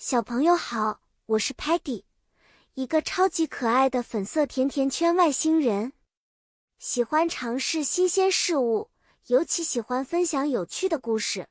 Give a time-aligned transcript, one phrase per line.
[0.00, 2.04] 小朋友好，我是 Patty，
[2.74, 5.92] 一个超级可爱的粉色甜甜圈外星人，
[6.78, 8.90] 喜欢尝试新鲜事物，
[9.26, 11.48] 尤其喜欢分享有趣的故事。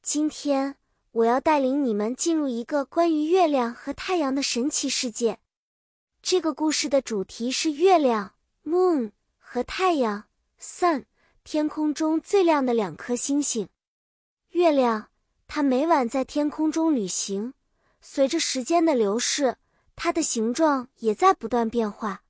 [0.00, 0.76] 今天
[1.10, 5.40] 我要带领你们进入一个关于月亮和太阳的神奇世界。
[6.22, 10.28] 这个故事的主题是月亮 （Moon） 和太阳
[10.60, 11.06] （Sun），
[11.42, 13.68] 天空中最亮的两颗星星。
[14.50, 15.07] 月亮。
[15.48, 17.54] 它每晚在天空中旅行，
[18.02, 19.56] 随着时间的流逝，
[19.96, 22.22] 它的形状也在不断变化。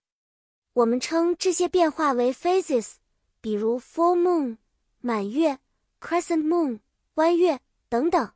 [0.72, 2.92] 我们称这些变化为 phases，
[3.41, 4.58] 比如 full moon
[5.00, 5.58] 满月、
[6.00, 6.78] crescent moon
[7.14, 8.32] 弯月等等。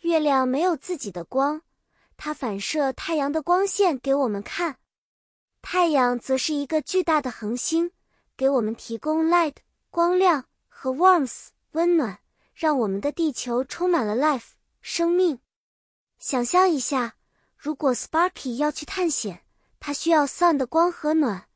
[0.00, 1.62] 月亮没有自己的光，
[2.16, 4.78] 它反射太阳的光线给我们看。
[5.62, 7.92] 太阳则是一个巨大的恒星，
[8.36, 9.54] 给我们提供 light
[9.90, 12.18] 光亮和 warmth 温暖。
[12.54, 15.40] 让我们的地球充满了 life 生命。
[16.18, 17.16] 想象一下，
[17.56, 19.44] 如果 Sparky 要去探险，
[19.80, 21.48] 他需要 sun 的光和暖。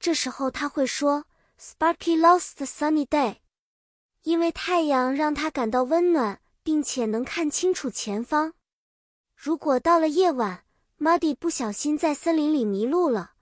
[0.00, 1.24] 这时候他会说
[1.60, 3.38] ：“Sparky loves the sunny day。”
[4.22, 8.54] 因为太阳让他感到温暖，并且能看清楚前方。
[9.34, 10.64] 如果到了夜晚
[10.98, 13.32] ，Muddy 不小心在森林里迷路了，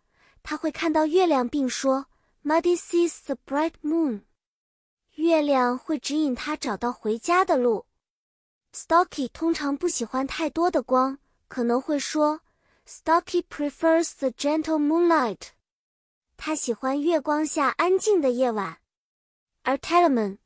[0.43, 2.07] 他会看到月亮，并说
[2.45, 4.23] ：“Muddy sees the bright moon。”
[5.17, 7.87] 月亮会指引他找到回家的路。
[8.75, 12.41] Stocky 通常不喜欢太多的光，可能会说
[12.87, 15.49] ：“Stocky prefers the gentle moonlight。”
[16.37, 18.79] 他喜欢月光下安静的夜晚。
[19.63, 20.37] 而 Telemann，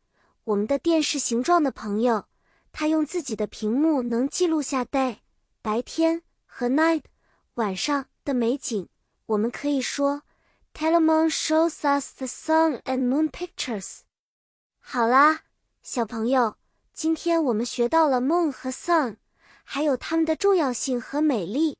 [0.45, 2.27] 我们的电视形状的朋友，
[2.71, 5.19] 他用自己的屏幕能记录下 day
[5.61, 7.03] 白天和 night
[7.55, 8.89] 晚上的美景。
[9.27, 10.23] 我们可以说
[10.73, 14.03] ：“Telemann shows us the sun and moon pictures。”
[14.93, 15.43] 好啦，
[15.85, 16.57] 小朋友，
[16.93, 19.19] 今天我们学到了 moon 和 sun，
[19.63, 21.79] 还有它们的重要性和美丽。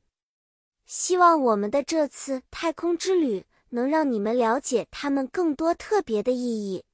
[0.85, 6.85] 希望我们的这次太空之旅能让你们了解它们更多特别的意义。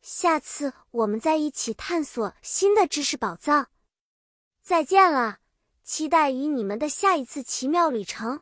[0.00, 3.68] 下次我们再一起探索新的知识宝藏。
[4.62, 5.40] 再见了，
[5.82, 8.40] 期待与你们的下一次奇妙旅程。